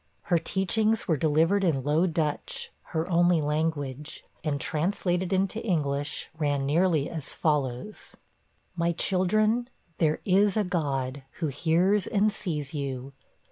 Her 0.23 0.39
teachings 0.39 1.07
were 1.07 1.15
delivered 1.15 1.63
in 1.63 1.83
Low 1.83 2.07
Dutch, 2.07 2.71
her 2.85 3.07
only 3.07 3.39
language, 3.39 4.23
and, 4.43 4.59
translated 4.59 5.31
into 5.31 5.63
English, 5.63 6.27
ran 6.39 6.65
nearly 6.65 7.07
as 7.07 7.35
follows: 7.35 8.17
'My 8.75 8.93
children, 8.93 9.69
there 9.99 10.19
is 10.25 10.57
a 10.57 10.63
God, 10.63 11.21
who 11.33 11.49
hears 11.49 12.07
and 12.07 12.31
sees 12.33 12.73
you.' 12.73 13.13